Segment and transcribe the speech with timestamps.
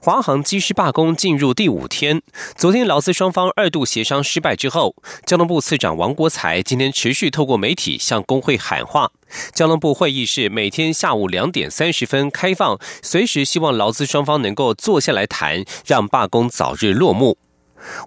[0.00, 2.22] 华航机师罢工进入第五天，
[2.56, 4.94] 昨天劳资双方二度协商失败之后，
[5.26, 9.10] 交通部次长王国才今天持续透过媒体向工会喊话。
[9.52, 17.36] 交通部会议室每天下午两点三十分开放，随时希望劳资双方能够坐下来谈，让罢工早日落幕。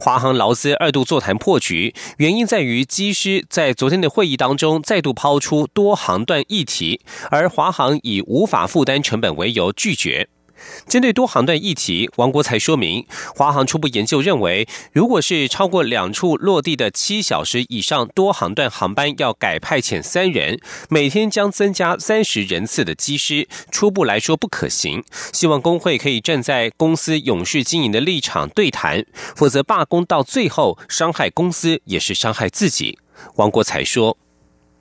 [0.01, 6.99] 华航劳资二度座谈破局，原因在于机师在昨天的会议当中再度抛出多航段议题，
[7.29, 10.27] 而华航以无法负担成本为由拒绝。
[10.87, 25.03] 针对多航段议题，王国才说明，华航初步研究认为，如果是超过两处落地的七小时以上多航段航班，要改派遣三人，每天将增加三十人次的机师，初步来说不可行。
[25.33, 29.05] 希望工会可以站在公司永续经营的立场对谈，
[29.35, 32.97] 否则罢工到最后，伤害公司也是伤害自己。
[33.35, 34.20] 王国才说。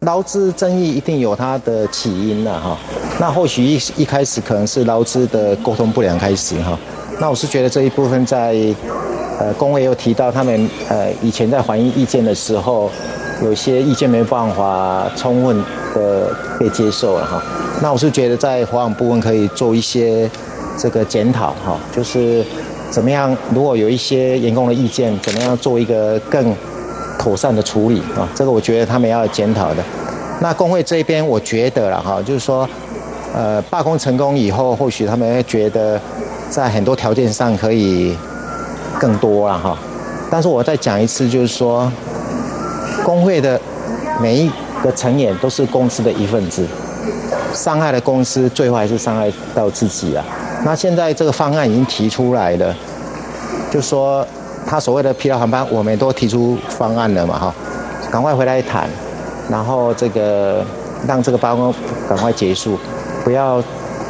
[0.00, 2.74] 劳资争议一定有它的起因了哈，
[3.18, 6.78] 那或许一一开始可能是劳资的沟通不良开始哈，
[7.20, 8.56] 那我是觉得这一部分在，
[9.38, 12.90] 呃，工会又提到他们呃以前在反映意见的时候，
[13.42, 15.62] 有些意见没办法充分
[15.94, 17.42] 的被接受了哈，
[17.82, 20.30] 那我是觉得在保养部分可以做一些
[20.78, 22.42] 这个检讨哈，就是
[22.90, 26.54] 怎么样，如果有一些员工的意见，怎么样做一个更。
[27.20, 29.84] 妥善的处理啊，这个我觉得他们要检讨的。
[30.40, 32.66] 那工会这边，我觉得了哈，就是说，
[33.34, 36.00] 呃，罢工成功以后，或许他们会觉得
[36.48, 38.16] 在很多条件上可以
[38.98, 39.76] 更多了哈。
[40.30, 41.92] 但是我再讲一次，就是说，
[43.04, 43.60] 工会的
[44.18, 44.50] 每一
[44.82, 46.66] 个成员都是公司的一份子，
[47.52, 50.24] 伤害了公司，最后还是伤害到自己啊。
[50.64, 52.74] 那现在这个方案已经提出来了，
[53.70, 54.26] 就说。
[54.70, 57.52] 他所谓的疲劳航班，我们都提出方案了嘛，哈，
[58.08, 58.88] 赶快回来谈，
[59.50, 60.64] 然后这个
[61.08, 61.74] 让这个罢工
[62.08, 62.78] 赶快结束，
[63.24, 63.60] 不要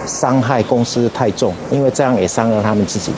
[0.05, 3.11] 伤害公司太重，因为这样也伤了他们自己。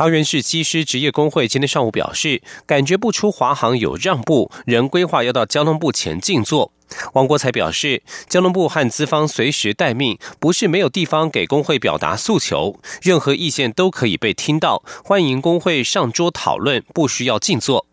[0.00, 6.72] 桃园市机师职业工会今天上午表示，感觉不出华航有让步，仍规划要到交通部前静坐。
[7.12, 17.86] 王国才表示，交通部和资方随时待命，不是没有地方给工会表达诉求，任何意见都可以被听到，欢迎工会上桌讨论，不需要静坐。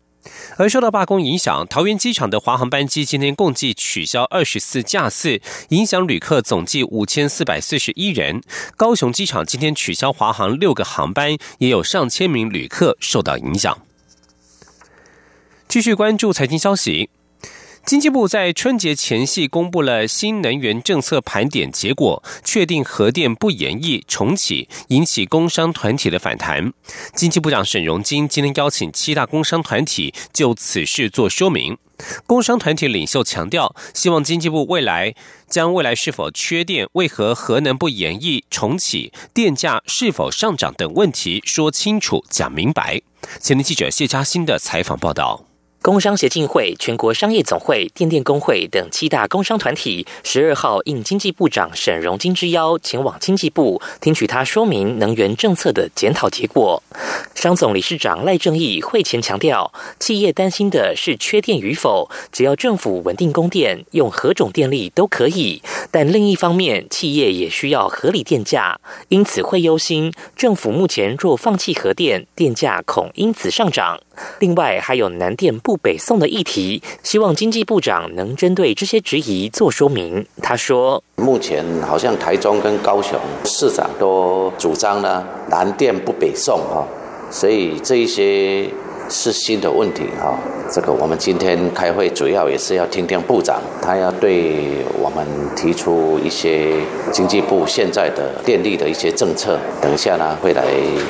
[0.56, 5.40] 而受到罢工影响，桃园机场的华航班机今天共计取消二十四架次，
[5.70, 8.42] 影响旅客总计五千四百四十一人。
[8.76, 13.78] 高雄机场今天取消华航六个航班，也有上千名旅客受到影响。
[15.68, 17.10] 继续关注财经消息。
[17.88, 26.70] 经济部在春节前夕公布了新能源政策盘点结果，确定核电不延役重启，引起工商团体的反弹。
[27.14, 31.78] 经济部长沈荣金今天邀请七大工商团体就此事做说明。
[32.26, 35.14] 工商团体领袖强调，希望经济部未来
[35.48, 43.00] 将未来是否缺电、为何核能不延役重启、电价是否上涨等问题说清楚、讲明白。
[43.40, 45.47] 前天记者谢嘉欣的采访报道。
[45.80, 56.82] 工商协进会、全国商业总会、电电工会等七大工商团体，十二号应经济部长沈荣金之邀，前往经济部听取他说明能源政策的检讨结果。
[57.34, 65.62] 商总理事长赖正义会前强调，企业担心的是缺电与否，只要政府稳定供电，用何种电力都可以。
[65.92, 74.00] 但另一方面，企业也需要合理电价，因此会忧心政府目前若放弃核电，电价恐因此上涨。
[74.40, 80.24] 另外，还有南电不北宋的议题，希望经济部长能针对这些质疑做说明。
[80.40, 86.86] 他说：“目前好像台中跟高雄市长都主张呢，南电不北宋哈，
[87.30, 88.66] 所以这一些。”
[89.10, 90.38] 是新的问题哈，
[90.70, 95.26] 这个我们今天开会主要也是要听听部长，他要对我们
[95.56, 96.74] 提出一些
[97.10, 100.64] 经济部现在的电力的一些政策，等一下呢会来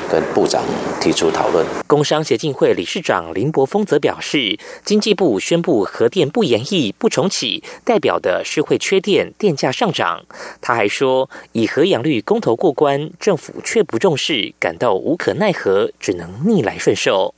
[0.09, 0.63] 跟部长
[1.01, 1.65] 提出讨论。
[1.87, 10.23] 工商协进会理事长林柏峰则表示，经济部宣布核电不延役、不重启，代表的是会缺电、电价上涨。
[10.61, 17.33] 他还说，以核养率公投过关，政府却不重视，感到无可奈何，只能逆来顺受。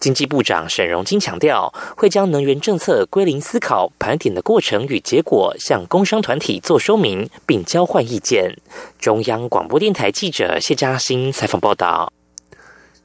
[0.00, 8.56] 经济部长沈荣金强调，会将能源政策归零思考、盘点的过程与结果，向工商团体做说明，并交换意见。
[8.98, 12.12] 中央广播电台记者谢嘉欣采访报道。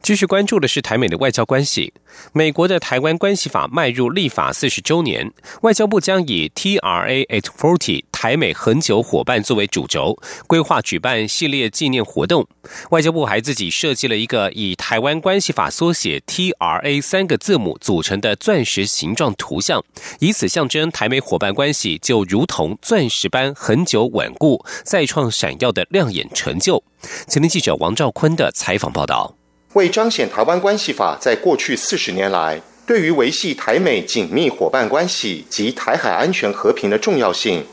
[0.06, 1.92] 继续关注的是台美的外交关系。
[2.31, 10.16] 美国的《台湾关系法》迈入立法四十周年，外交部将以 TRA at forty 台美恒久伙伴作为主轴，
[10.46, 12.48] 规划举办系列纪念活动。
[12.92, 19.84] 外交部还自己设计了一个以《台湾关系法》缩写 TRA 三个字母组成的钻石形状图像，
[20.19, 26.84] 以此象征台美伙伴关系就如同钻石般恒久稳固，再创闪耀的亮眼成就。
[27.28, 29.36] 前天记者王兆坤的采访报道。
[29.75, 37.66] 为彰显台湾关系法在过去四十年来对于维系台美紧密伙伴关系及台海安全和平的重要性，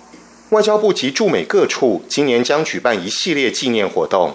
[0.50, 4.34] 外交部及驻美各处今年将举办一系列纪念活动。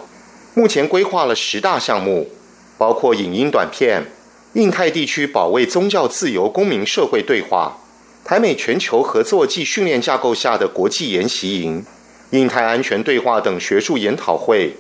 [0.54, 2.30] 目前规划了十大项目，
[2.78, 4.06] 包括影音短片、
[4.54, 7.80] 印太地区保卫宗教自由公民社会对话、
[8.24, 11.86] 台美全球合作暨训练架构下的国际研习营、
[12.30, 14.78] 印太安全对话等学术研讨会、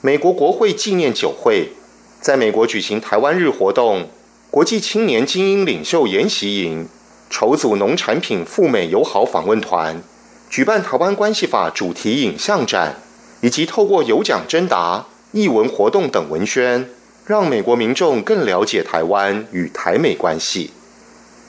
[0.00, 1.72] 美国国会纪念酒会。
[2.20, 4.10] 在美国举行台湾日活动、
[4.50, 6.86] 国际青年精英领袖研习营、
[7.30, 10.02] 筹组农产品赴美友好访问团、
[10.50, 12.96] 举办台湾关系法主题影像展，
[13.40, 16.90] 以及透过有奖征答、译文活动等文宣，
[17.24, 20.72] 让美国民众更了解台湾与台美关系。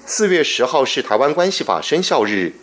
[0.05, 2.53] 四月十号是台湾关系法生效日，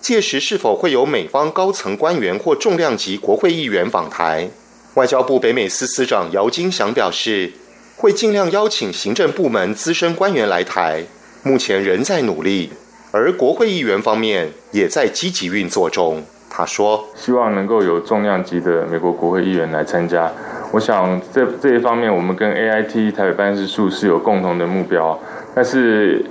[0.00, 4.50] 届时是否会有美方高层官员或重量级国会议员访台？
[4.96, 7.52] 外交部北美司司长姚金祥表示，
[7.98, 11.02] 会尽量邀请行政部门资深官员来台，
[11.42, 12.72] 目前仍在努力，
[13.12, 16.22] 而国会议员方面也在积极运作中。
[16.48, 20.32] 他说：“希望能够有重量级的美国国会议员来参加。
[20.72, 25.20] 我想这这一方面，我们跟 AIT 台北办事处是有共同的目标，
[25.54, 26.24] 但是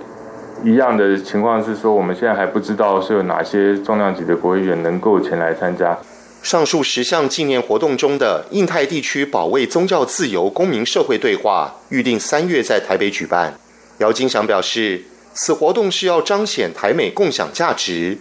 [0.63, 5.95] 一样的情况是说，我们现在还不知道是有哪些重量级的国会议员能够前来参加。”
[6.45, 13.59] 上述十项纪念活动中的印太地区保卫宗教自由公民社会对话，预定三月在台北举办。
[13.97, 18.19] 姚金祥表示，此活动是要彰显台美共享价值，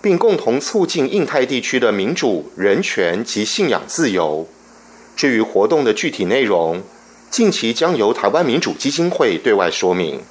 [0.00, 4.48] 并共同促进印太地区的民主、人权及信仰自由。
[5.14, 6.82] 至于活动的具体内容，
[7.30, 10.22] 近期将由台湾民主基金会对外说明。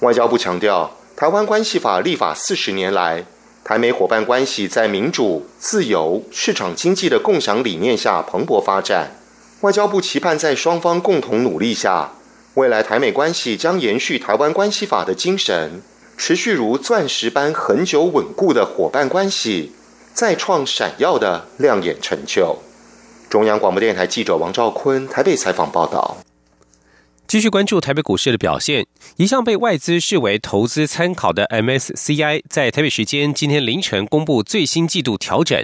[0.00, 3.26] 外交部强调，台湾关系法立法四十年来。
[3.64, 9.12] 台美伙伴关系在民主、自由、市场经济的共享理念下蓬勃发展。
[9.62, 12.12] 外交部期盼在双方共同努力下，
[12.54, 15.80] 未来台美关系将延续台湾关系法的精神，
[16.18, 19.72] 持续如钻石般恒久稳固的伙伴关系，
[20.12, 22.58] 再创闪耀的亮眼成就。
[23.30, 26.18] 中央广播电台记者王兆坤台北采访报道。
[27.34, 28.86] 继续关注台北股市的表现。
[29.16, 35.60] 一向被外资视为投资参考的 MSCI，在台北时间今天凌晨公布最新季度调整。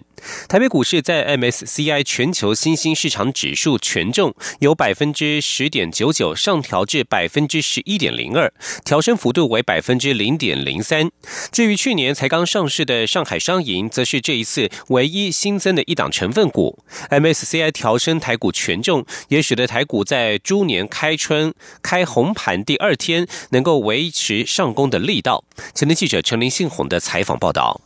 [0.48, 8.52] 台北股市在 MSCI 全球新兴市场指数权重由百分之十点九九上调至百分之十一点零二，
[8.84, 11.08] 调升幅度为百分之零点零三。
[11.52, 16.82] 至于去年才刚上市的上海商银，则是这一次唯一新增的一档成分股。
[17.10, 21.54] MSCI 调升台股权重，也使得台股在猪年开春。
[21.82, 25.44] 开红盘第二天，能够维持上攻的力道。
[25.74, 27.80] 前天记者陈林信宏的采访报道。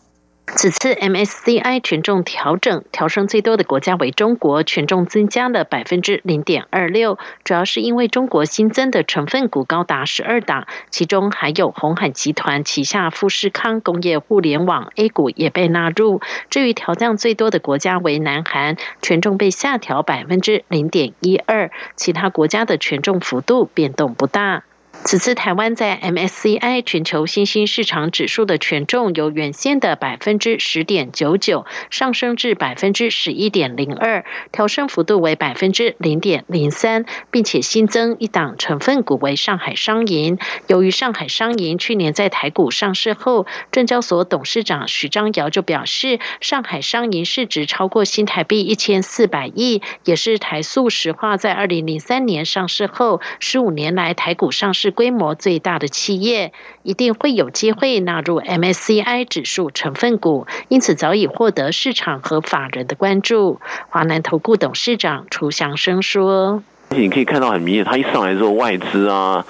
[0.46, 16.20] 此次 MSCI 权重调整调升最多的国家为中国，权重增加了百分之零点二六，主要是因为中国新增的成分股高达十二档，其中还有红海集团旗下富士康工业互联网 A 股也被纳入。
[16.50, 24.64] 至于调降最多的国家为南韩，权重被下调百分之零点一二，其他国家的权重幅度变动不大。
[25.02, 40.38] 此次台湾在 MSCI 全球新兴市场指数的权重由原先的百分之十点九九上升至百分之十一点零二，调升幅度为百分之零点零三，并且新增一档成分股为上海商银。
[40.68, 54.83] 由于上海商银去年在台股上市后，证交所董事长许章尧就表示，上海商银市值超过新台币一千四百亿，也是台塑石化在二零零三年上市后十五年来台股上市。
[54.84, 63.60] 是规模最大的企业一定会有机会纳入 MSCI 指数成分股，因此早已获得市场和法人的关注。
[63.88, 66.62] 华南投顾董事长楚祥生说。
[66.96, 69.44] 你可以看到很明显，它一上来之后，外资啊，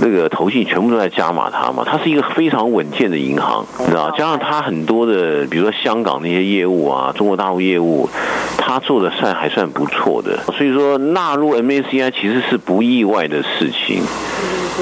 [0.00, 1.82] 那个投信全部都在加码它嘛。
[1.86, 4.10] 它是一个非常稳健的银行，你知道？
[4.12, 8.08] 加上它很多的，比如说香港那些业务啊，中国大陆业务，
[8.56, 10.38] 它做的算还算不错的。
[10.56, 14.02] 所以说纳入 MACI 其实是不意外的事情，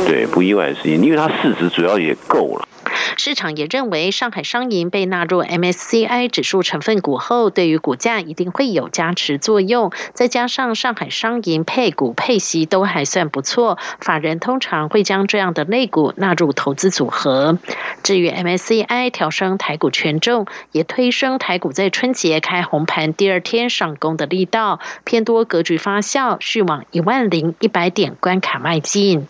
[0.07, 2.69] 对，不意外的事情，因为它市值主要也够了。
[3.17, 9.93] 市场也认为，上海商银被纳入 MSCI 指数成分股后，对于股价一定会有加持作用。
[10.13, 17.59] 再加上上海商银配股配息都还算不错，法人通常会将这样的类股纳入投资组合。
[18.03, 29.27] 至于 MSCI 调升台股权重，也推升台股在春节开红盘第二天上攻的力道，偏多格局发酵，续往一万零一百点关卡迈进。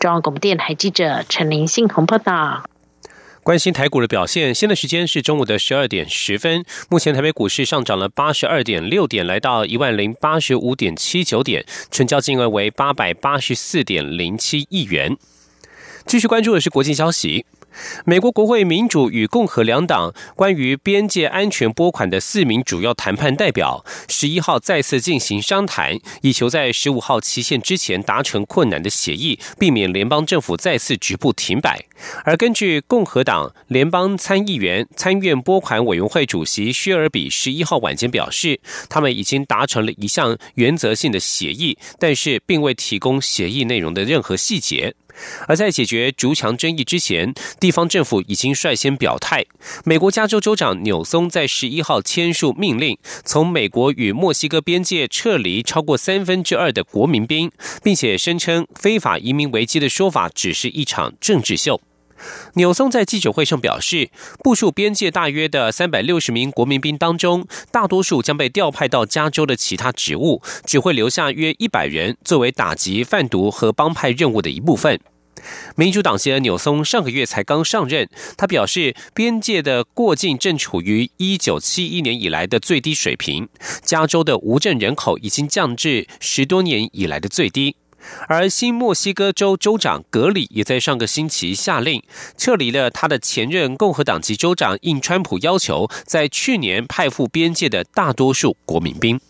[0.00, 2.64] 中央广播电台记者陈林信鸿报道。
[3.44, 6.64] 关心台股的表现，现在时间是中午的十二点十分。
[6.88, 15.18] 目前台北股市上涨了八十二点六点，来到一万零八十五点七九点，成交金额为八百八十四点零七亿元。
[16.06, 17.44] 继续关注的是国际消息。
[18.04, 31.84] 美国国会民主与共和两党关于边界安全拨款的四名主要谈判代表，十一号再次进行商谈，以求在十五号期限之前达成困难的协议，避免联邦政府再次局部停摆。
[32.24, 44.94] 而根据共和党联邦参议员参院拨款委员会主席薛尔比十一号晚间表示，他们已经达成了一项原则性的协议，但是并未提供协议内容的任何细节。
[45.46, 49.44] 而在解决逐墙争议之前，地方政府已经率先表态。
[49.84, 57.50] 美国加州州长纽松在十一号签署命令，从美国与墨西哥边界撤离超过三分之二的国民兵，
[57.82, 61.80] 并且声称非法移民危机的说法只是一场政治秀。
[62.54, 64.10] 纽松在记者会上表示，
[64.42, 75.00] 部署边界大约的三百六十名国民兵当中，大多数将被调派到加州的其他职务，只会留下约一百人作为打击贩毒和帮派任务的一部分。
[75.76, 83.48] 民主党的纽松上个月才刚上任，他表示，边界的过境正处于一九七一年以来的最低水平，
[83.82, 87.76] 加州的无证人口已经降至十多年以来的最低。
[88.28, 92.02] 而新墨西哥州州长格里也在上个星期下令
[92.36, 99.20] 撤离了他的前任共和党籍州长应川普要求，在去年派赴边界的大多数国民兵。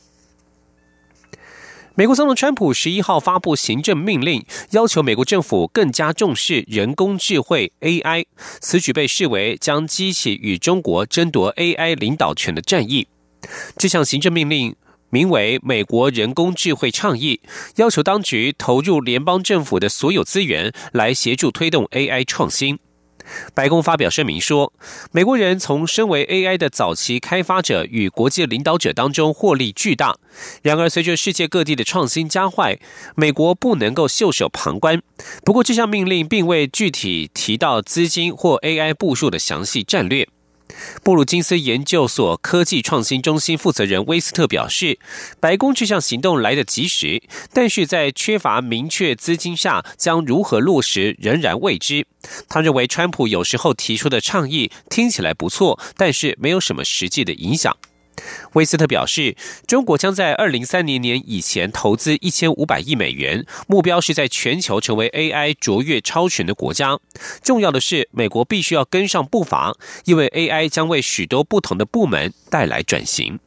[1.96, 8.26] 美国总统川普十一号发布行政命令，要求美国政府更加重视人工智慧 AI，
[8.60, 13.06] 此举被视为将激起与中国争夺 AI 领导权的战役。
[13.76, 14.74] 这项行政命令。
[15.14, 17.40] 名为“美国人工智慧倡议”，
[17.78, 22.80] 要求当局投入联邦政府的所有资源来协助推动 AI 创新。
[23.54, 24.72] 白宫发表声明说，
[25.12, 30.18] 美国人从身为 AI 的早期开发者与国际领导者当中获利巨大。
[30.62, 32.76] 然而，随着世界各地的创新加快，
[33.14, 35.00] 美国不能够袖手旁观。
[35.44, 40.26] 不过，这项命令并未具体提到资金或 AI 部署的详细战略。
[41.02, 44.98] 布鲁金斯研究所科技创新中心负责人威斯特表示，
[45.40, 47.22] 白宫这项行动来得及时，
[47.52, 52.06] 但是在缺乏明确资金下，将如何落实仍然未知。
[52.48, 57.76] 他认为，川普有时候提出的倡议听起来不错，但是没有什么实际的影响。
[58.52, 66.98] 威斯特表示，中国将在二零三零年以前投资一千五百亿美元，目标是在全球成为 AI 卓越超群的国家。
[67.42, 73.40] 重要的是，美国必须要跟上步伐，因为 AI 将为许多不同的部门带来转型。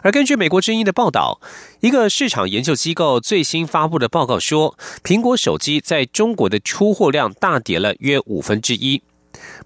[0.00, 1.40] 而根据美国之音的报道，
[1.80, 9.02] 一个市场研究机构最新发布的报告说，苹果手机在中国的出货量大跌了约五分之一。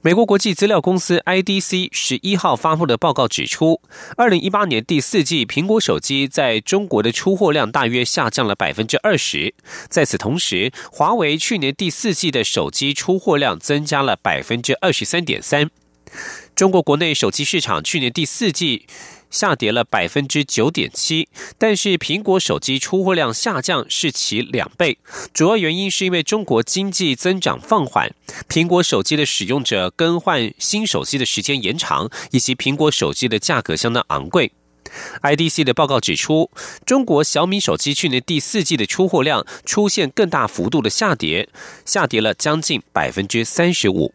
[0.01, 3.81] 美国国际资料公司 IDC 十一号发布的报告指出，
[4.17, 9.55] 二零一八年第四季苹果手机在中国的出货量大约下降了百分之二十。
[9.89, 15.71] 在此同时，华为去年第四季的手机出货量增加了百分之二十三点三。
[16.55, 18.87] 中国国内手机市场去年第四季。
[19.33, 24.99] 下跌了百分之九点七，但是苹果手机出货量下降是其两倍，
[25.35, 28.15] 主要原因是因为中国经济增长放缓，
[28.49, 34.53] 苹果手机的使用者更换新手机的时间延长，以及苹果手机的价格相当昂贵。
[35.23, 36.51] IDC 的报告指出，
[36.85, 41.49] 中国小米手机去年第四季的出货量出现更大幅度的下跌，
[41.87, 44.13] 下跌了将近百分之三十五。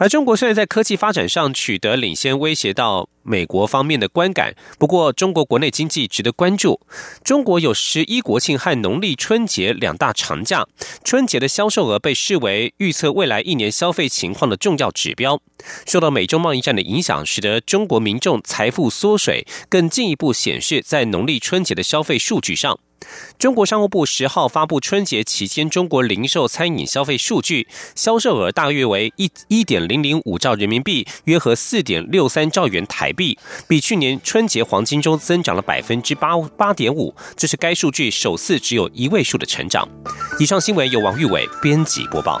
[0.00, 4.54] 而中国虽然在科技发展上取得领先，威胁到美国方面的观感。
[4.78, 6.80] 不过，中国国内经济值得关注。
[7.24, 10.64] 中国有十一国庆和农历春节两大长假，
[11.02, 15.40] 春节的销售额被视为预测未来一年消费情况的重要指标。
[15.84, 22.78] 受到美中贸易战的影响，使得中国民众财富缩水，更进一步显示在农历春节的消费数据上。
[23.38, 39.88] 中国商务部十号发布春节期间中国零售餐饮消费数据，销售额大约为一一点零零五兆人民币，约合四点六三兆元台币，比去年春节黄金周增长了百分之八八点五，这是该数据首次只有一位数的成长。
[40.38, 42.40] 以上新闻由王玉伟编辑播报。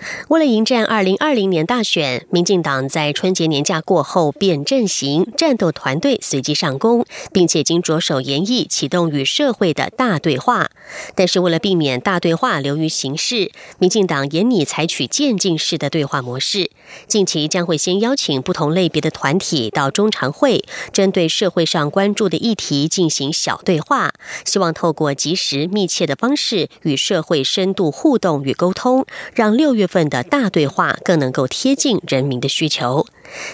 [0.31, 10.69] 为了迎战二零二零年大选，民进党在春节年假过后变阵型，战斗团队随即上工，并且经着手研议启动与社会的大对话。
[11.15, 16.71] 但是为了避免大对话流于形式，民进党严拟采取渐进式的对话模式。
[17.07, 24.13] 近期将会先邀请不同类别的团体到中常会，针对社会上关注的议题进行小对话，
[24.45, 27.43] 希望透过及时密切的方式与社会。
[27.43, 33.05] 深度互动与沟通，让六月份的大对话更能够贴近人民的需求。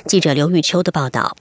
[0.05, 1.35] 记者刘玉秋的报道。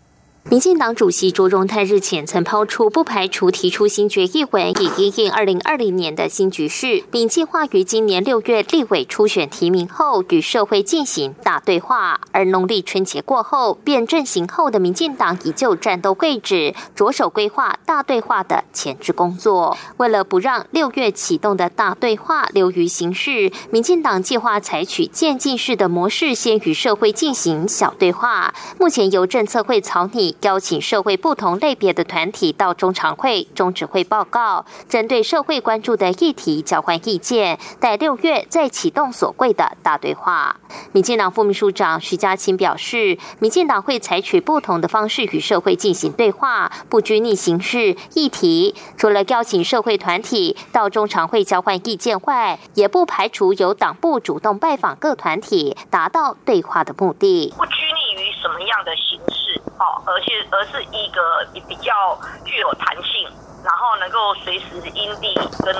[0.48, 12.20] 民进党主席卓荣泰日前曾抛出不排除提出新决议文，以应应二零二零年的新局势，并计划于今年六月立委初选提名后与社会进行大对话。
[12.30, 19.76] 而农历春节过后变阵型后的民进党已就战斗位置着手规划大对话的前置工作。
[19.96, 28.54] 为了不让六月启动的大对话流于形式，民进党计划采取渐进式的模式，先与社会进行小对话。
[28.78, 30.35] 目前由政策会草拟。
[30.42, 40.56] 邀请社会不同类别的团体到中常会、中指会报告，针对社会关注的议题交换意见，待六月再启动所谓的大对话。
[40.92, 48.74] 民进党副秘书长徐家清表示，民进党会采取不同的方式与社会进行对话，不拘泥形式议题。
[48.96, 57.52] 除了邀请社会团体到中常会交换意见外，也不排除由党部主动拜访各团体，达到对话的目的。
[57.56, 59.35] 不拘泥于什么样的形式。
[59.78, 63.28] 哦，而且而是一个比较具有弹性，
[63.62, 65.74] 然后能够随时因地跟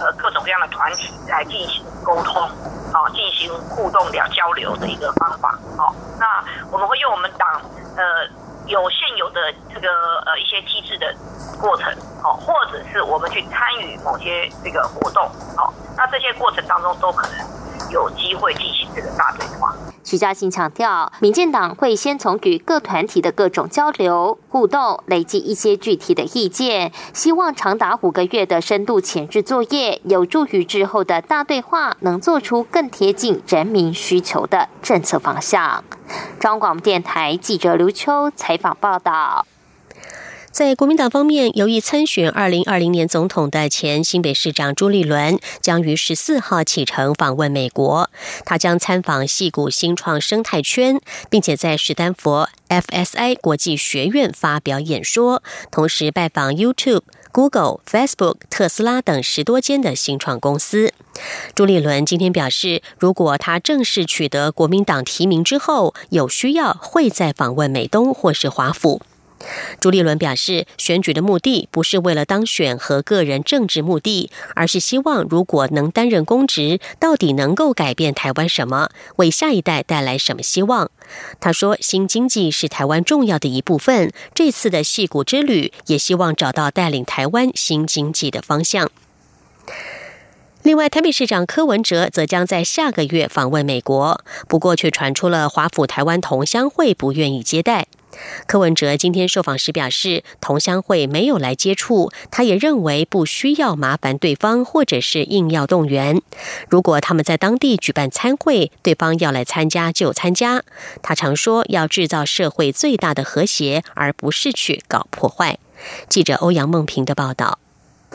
[0.00, 2.42] 呃各种各样的团体来进行沟通，
[2.92, 5.56] 哦，进行互动了交流的一个方法。
[5.78, 7.60] 哦，那我们会用我们党
[7.96, 8.26] 呃
[8.66, 9.88] 有现有的这个
[10.26, 11.14] 呃一些机制的
[11.60, 11.92] 过程，
[12.24, 15.24] 哦，或者是我们去参与某些这个活动，
[15.56, 19.72] 哦，那这些过程当中都可能有机会进行这个大对话。
[20.06, 35.82] 徐嘉欣强调，民进党会先从与各团体的各种交流互动，累积一些具体的意见，希望长达五个月的深度前置作业，有助于之后的大对话能做出更贴近人民需求的政策方向。
[36.38, 39.44] 中广电台记者刘秋采访报道。
[40.56, 48.08] 在国民党方面，由于参选二零二零年总统的前新北市长朱立伦将于十四号启程访问美国，
[48.46, 60.94] 他将参访戏谷新创生态圈，并且在史丹佛 FSI 国际学院发表演说，同时拜访 YouTube、Google、Facebook、特斯拉等十多间的新创公司。
[61.54, 69.02] 朱立伦今天表示，如果他正式取得国民党提名之后，有需要会再访问美东或是华府。
[69.80, 80.90] 朱立伦表示，选举的目的不是为了当选和个人政治目的，而是希望如果能担任公职，到底能够改变台湾什么，为下一代带来什么希望。
[81.38, 88.90] 他说，新经济是台湾重要的一部分，这次的戏骨之旅也希望找到带领台湾新经济的方向。
[90.62, 97.86] 另外，台北市长柯文哲则将在下个月访问美国，不过却传出了华府台湾同乡会不愿意接待。
[98.46, 106.20] 柯文哲今天受访时表示，同乡会没有来接触，他也认为不需要麻烦对方，或者是硬要动员。
[106.68, 110.62] 如果他们在当地举办参会，对方要来参加就参加。
[111.02, 115.58] 他常说要制造社会最大的和谐，而不是去搞破坏。
[116.08, 117.58] 记者欧阳梦平的报道。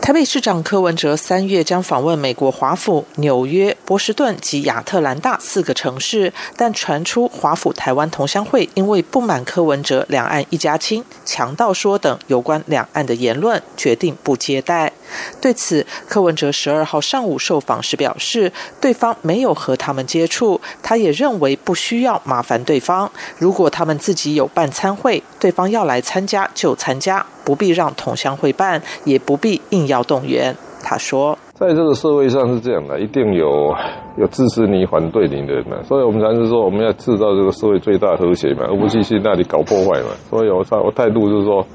[0.02, 14.92] 台北市长柯文哲三月将访问美国华府、纽约、波士顿及亚特兰大四个城市，但传出华府台湾同乡会因为不满柯文哲“两岸一家亲”、强盗说等有关两岸的言论，决定不接待。
[15.42, 23.12] 对此，柯文哲十二号上午受访时表示，对方没有和他们接触，他也认为不需要麻烦对方。
[23.38, 27.26] 如果他们自己有办参会，对方要来参加就参加。
[27.44, 30.56] 不必让同乡会办，也不必硬要动员。
[30.84, 33.74] 他说，在这个社会上是这样的，一定有
[34.16, 35.76] 有支持你、反对你的人嘛。
[35.84, 40.10] 所以我们才是说，我们要制造这个社会最大和谐嘛，而不是去那里搞破坏嘛。
[40.30, 41.66] 所以我态我态度就是说，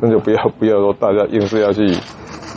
[0.00, 1.86] 那就不要不要说大家硬是要去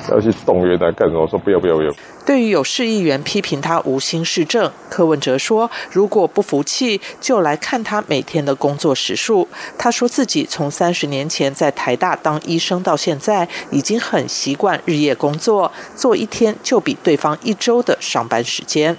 [0.09, 1.21] 要去动员他干什么？
[1.21, 1.91] 我说不要不要不要。
[2.27, 9.47] 对于有市议员批评他无心市政，柯文哲说：“如果不服气，就来看他每天的工作时数。”
[9.79, 18.97] 他说自己从三十年前在台大当医生到现在，已经很习惯日夜工作，做一天就比对方一周的上班时间。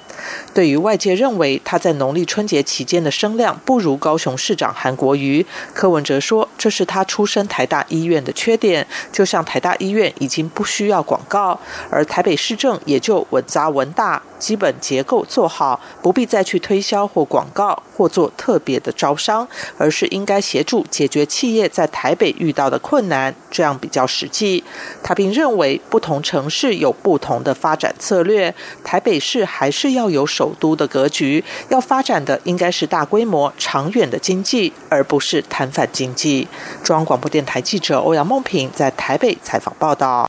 [0.54, 8.86] 对于外界认为他在农历春节期间的声量不如高雄市长韩国瑜，柯文哲说这是他出身台大医院的缺点。
[9.12, 11.60] 就像台大医院已经不需要广告，
[11.90, 13.17] 而台北市政也就。
[13.31, 24.62] 稳扎稳打，基本结构做好，不必再去推销或广告或做特别的招商，而是应该协助解决企业在台北遇到的困难，这样比较实际。
[25.02, 28.54] 他并认为，不同城市有不同的发展策略，
[28.85, 36.46] 台北市还是要有首都的格局，要发展的应该是大规模、长远的经济，而不是摊贩经济。
[36.83, 40.28] 中央广播电台记者欧阳梦平在台北采访报道。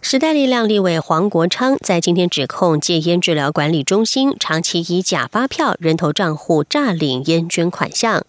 [0.00, 8.24] 时代力量立委黄国昌在今天指控戒烟治疗管理中心长期以假发票、人头账户诈领烟捐款项。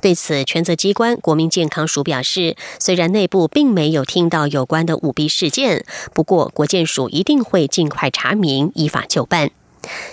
[0.00, 9.50] 对此，权责机关国民健康署表示，虽然内部并没有听到有关的舞弊事件，不过国健署一定会尽快查明，依法就办。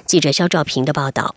[0.06, 1.36] 记者肖兆平的报道。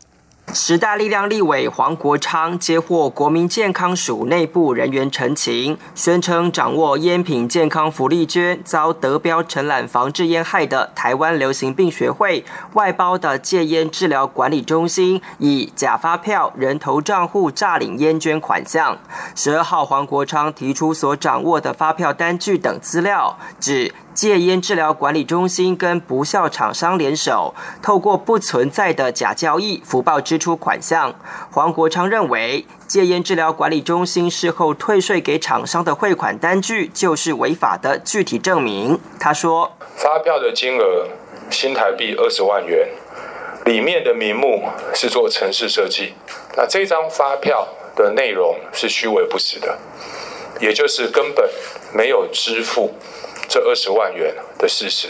[0.55, 18.99] 十大力量立委黄国昌接获国民健康署内部人员陈情，宣称掌握烟品健康福利捐遭德标承揽防治烟害的台湾流行病学会外包的戒烟治疗管理中心，以假发票、人头账户诈领烟捐款项。
[19.35, 23.95] 十二号，黄国昌提出所掌握的发票单据等资料，指。
[24.15, 31.15] 戒烟治疗管理中心跟不孝厂商联手，透过不存在的假交易福报支出款项。
[31.51, 39.01] 黄国昌认为，戒烟治疗管理中心事后退税给厂商的汇款单据就是违法的具体证明。
[39.19, 41.09] 他说，发票的金额
[41.51, 42.89] 新台币二十万元，
[43.65, 46.13] 里面的名目是做城市设计，
[46.57, 49.79] 那这张发票的内容是虚伪不实的，
[50.61, 51.49] 也就是根本
[51.95, 52.93] 没有支付。
[53.53, 55.09] 这二十万元的事实，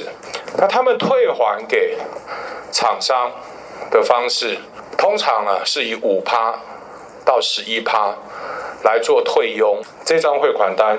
[0.59, 1.96] 那他们退还给
[2.72, 3.31] 厂商
[3.88, 4.59] 的方式，
[4.98, 6.59] 通常呢是以五趴
[7.24, 8.16] 到十一趴
[8.83, 9.81] 来做退佣。
[10.05, 10.98] 这张汇款单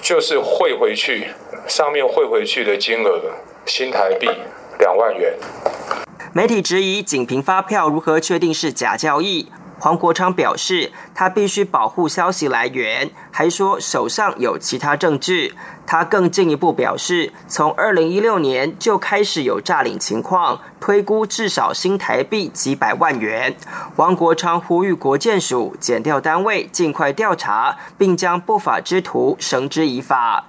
[0.00, 1.28] 就是汇回去，
[1.68, 3.20] 上面汇回去的金额
[3.66, 4.26] 新台币
[4.78, 5.34] 两万元。
[6.32, 9.52] 媒体质疑，仅凭发票如何确定是假交易？
[9.80, 15.52] 黄国昌表示，他必须保护消息来源，还说手上有其他证据。
[15.86, 23.54] 他更进一步表示，从二零一六年就开始有诈领情况，推估至少新台币几百万元。
[23.96, 30.46] 黄国昌呼吁国建署、减调单位尽快调查，并将不法之徒绳之以法。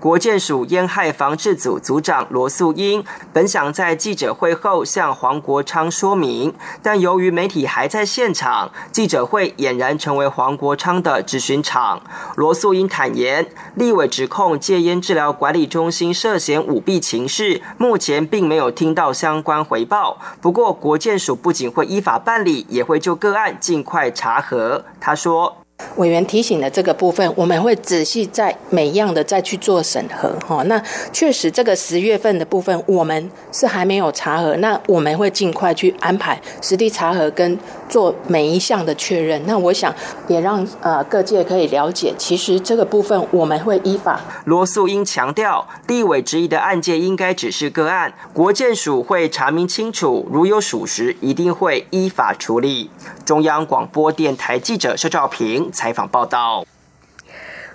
[0.00, 12.00] 国建署烟害防治组组长罗素英本想在记者会后向黄国昌说明，但由于媒体还在现场，记者会俨然成为黄国昌的质询场。
[12.34, 20.18] 罗素英坦言，立委指控烟治疗管理中心涉嫌舞弊情事，目前并没有听到相关回报。
[20.40, 24.84] 不过，国建署不仅会依法办理，也会就个案尽快查核。
[25.00, 25.58] 他说。
[25.96, 30.62] 委员提醒的这个部分，我们会仔细在每样的再去做审核哈。
[30.64, 30.80] 那
[31.12, 39.40] 确实这个十月份的部分，我们是还没有查核，那我们会尽快去安排实地查核跟做每一项的确认。
[39.46, 39.92] 那我想
[40.28, 44.20] 也让呃各界可以了解，其实这个部分我们会依法。
[44.44, 52.90] 罗素英强调，立委质疑的案件应该只是个案，国建署会查明清楚，如有属实，一定会依法处理。
[53.24, 55.67] 中央广播电台记者肖兆平。
[55.72, 56.64] 采访报道。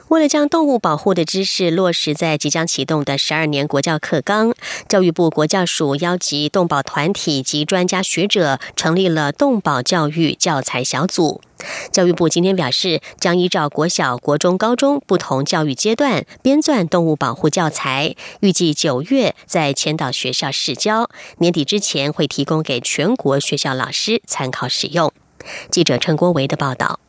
[0.10, 4.53] 为了将动物保护的知识落实在即将启动的十二年国教课纲，
[4.88, 11.41] 教育部国教署邀集动保团体及专家学者，成立了动保教育教材小组。
[11.91, 25.12] 教育部今天表示，将依照国小、国中、高中不同教育阶段编撰动物保护教材，预计九月在千岛学校试教，年底之前会提供给全国学校老师参考使用。
[25.71, 26.99] 记者陈国维的报道。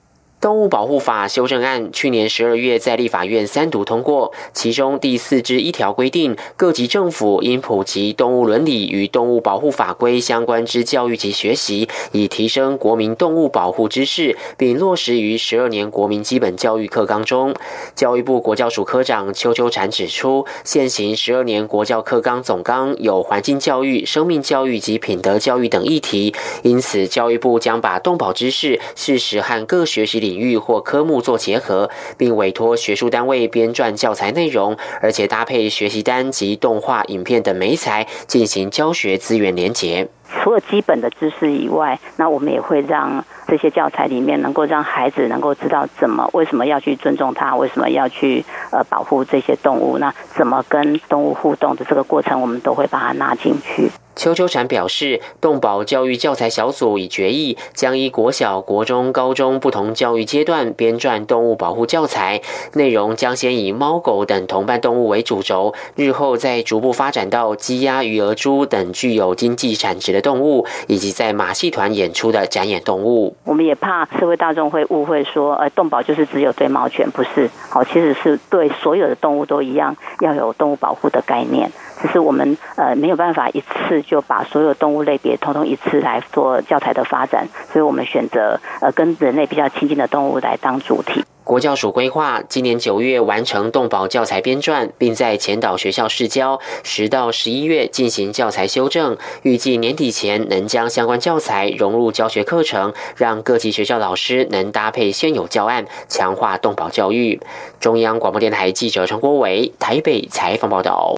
[0.45, 17.55] 动物保护法修正案去年十二月在立法院三读通过，其中第四之一条规定，各级政府应普及动物伦理与动物保护法规相关之教育及学习，以提升国民动物保护知识，并落实于十二年国民基本教育课纲中。
[17.95, 40.09] 教育部国教署科长邱秋婵指出，现行十二年国教课纲总纲有环境教育、生命教育及品德教育等议题，因此教育部将把动保知识、事实和各学习理领域或科目做结合，并委托学术单位编撰教材内容，而且搭配学习单及动画、影片等媒材进行教学资源连结。
[40.43, 53.89] 除了基本的知识以外，那我们也会让这些教材里面能够让孩子能够知道怎么、为什么要去尊重它，为什么要去呃保护这些动物，那怎么跟动物互动的这个过程，我们都会把它纳进去。
[54.17, 62.41] 邱秋婵表示，动保教育教材小组已决议，将依国小、国中、高中不同教育阶段编撰动物保护教材，
[62.75, 73.37] 内容将先以猫狗等同伴动物为主轴，日后再逐步发展到鸡鸭鱼鹅猪等具有经济产值的动物，以及在马戏团演出的展演动物。
[73.45, 81.71] 我们也怕社会大众会误会说，呃，动保就是只有对猫犬，不是，好，其实是对所有的动物都一样，要有动物保护的概念。
[82.05, 91.25] 只是我们呃没有办法一次就把所有动物类别通通一次来做教材的发展，所以我们选择呃跟人类比较亲近的动物来当主体。
[91.45, 107.41] 国教署规划今年九月完成动保教材编撰，并在前导学校试教，十到十一月进行教材修正，预计年底前能将相关教材融入教学课程，让各级学校老师能搭配现有教案，强化动保教育。
[107.81, 111.15] 中央广播电台记者陈国伟台北采访报道。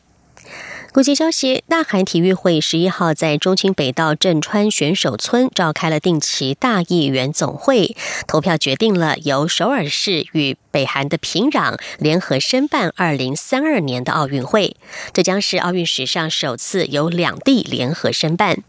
[0.96, 7.94] 国际消息：大韩体育会十一号在中清北道镇川选手村召开了定期大议员总会，
[8.26, 14.74] 投票决定了由首尔市与北韩的平壤联合申办二零三二年的奥运会。
[15.12, 18.62] 这将是奥运史上首次由两地联合申办。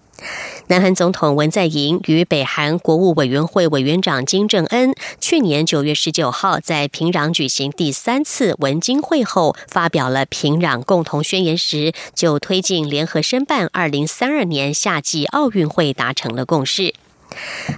[0.70, 16.94] 南韩总统文在寅与北韩国务委员会委员长金正恩去年九月十九号在平壤举行第三次文金会后，发表了平壤共同宣言时，就推进联合申办二零三二年夏季奥运会达成了共识。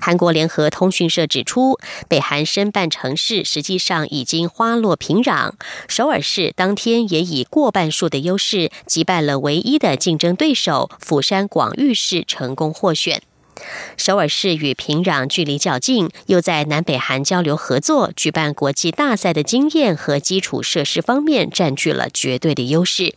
[0.01, 5.53] 韩国联合通讯社指出，北韩申办城市实际上已经花落平壤。
[5.87, 13.21] 首尔市当天也以过半数的优势击败了唯一的竞争对手釜山广域市，成功获选。
[13.97, 23.15] 首尔市与平壤距离较近，又在南北韩交流合作、举办国际大赛的经验和基础设施方面占据了绝对的优势。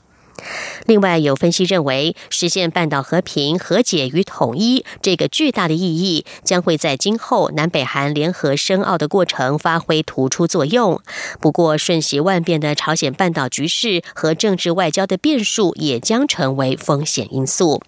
[0.87, 11.01] 另外，有分析认为，实现半岛和平、和解与统一这个巨大的意义，将会在今后南北韩联合申奥的过程发挥突出作用。
[11.41, 17.81] 不过，瞬息万变的朝鲜半岛局势和政治外交的变数，也将成为风险因素。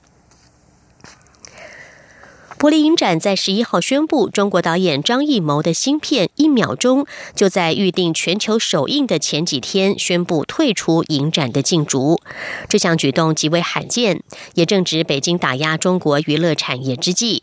[2.65, 7.05] 柏林影展在十一号宣布，中国导演张艺谋的新片《一秒钟》
[7.37, 12.19] 就在预定全球首映的前几天宣布退出影展的竞逐。
[12.67, 14.23] 这项举动极为罕见，
[14.55, 17.43] 也正值北京打压中国娱乐产业之际。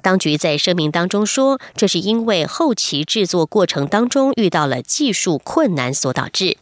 [0.00, 6.56] 当局在声明当中说，这是因为后期制作过程当中遇到了技术困难所导致。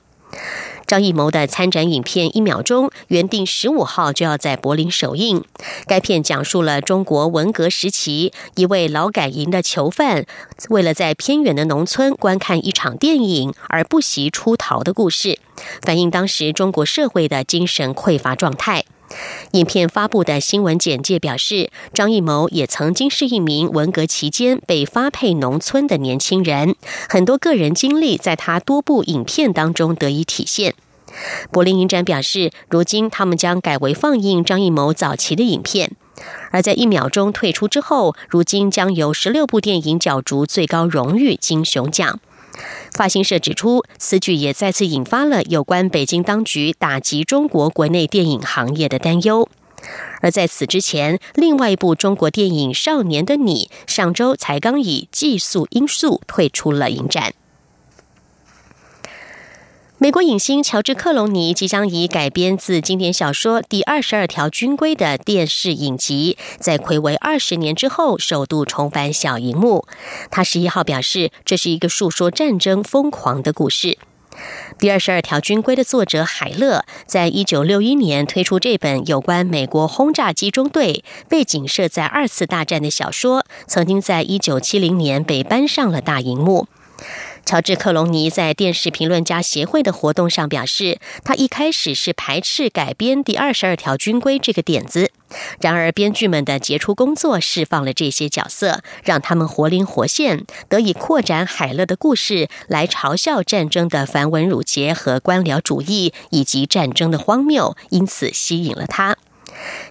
[0.90, 5.44] 张艺谋的参展影片《一秒钟》原定十五号就要在柏林首映。
[5.86, 10.26] 该片讲述了中国文革时期一位劳改营的囚犯，
[10.68, 15.38] 为了在偏远的农村观看一场电影而不惜出逃的故事，
[15.82, 18.84] 反映当时中国社会的精神匮乏状态。
[19.52, 26.76] 影片发布的新闻简介表示，张艺谋也曾经是一名文革期间被发配农村的年轻人，
[27.08, 30.74] 很多个人经历在他多部影片当中得以体现。
[31.50, 35.90] 柏林影展表示，如今他们将改为放映张艺谋早期的影片，
[36.52, 42.20] 而在一秒钟退出之后，如今将由十六部电影角逐最高荣誉金熊奖。
[42.92, 49.48] 发行社指出，此举也再次引发了有关北京当局打击中国国内电影行业的担忧。
[50.20, 57.32] 而在此之前，另外一部中国电影《少年的你》上周才刚以技术因素退出了影展。
[60.02, 69.84] 美国影星乔治·克隆尼即将以改编自经典小说《第二十二条军规》的电视影集，在暌违二十年之后首度重返小荧幕。
[70.30, 73.88] 他十一号表示，这是一个诉说战争疯狂的故事。
[74.78, 86.68] 《第二十二条军规》的作者海勒在一九六一年推出这本有关美国轰炸机中队背景设在二次大战的小说，曾经在一九七零年被搬上了大荧幕。
[87.44, 95.10] 乔治·克隆尼在电视评论家协会的活动上表示，他一开始是排斥改编第二十二条军规这个点子。
[95.60, 109.16] 然而，编剧们的杰出工作释放了这些角色，让他们活灵活现，得以扩展海勒的故事，来嘲笑战争的繁文缛节和官僚主义以及战争的荒谬，因此吸引了他。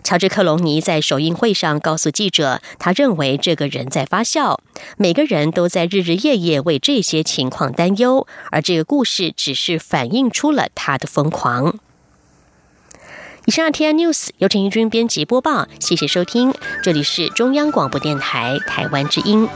[0.03, 4.61] 乔治·克隆尼在首映会上告诉记者，他认为这个人在发笑，
[4.97, 11.77] 每个人都在日日夜夜为这些情况担忧，而这个故事只是反映出了他的疯狂。
[13.45, 16.53] 以上 T N News 由陈怡君编辑播报，谢谢收听，
[16.83, 19.49] 这里是中央广播电台台湾之音。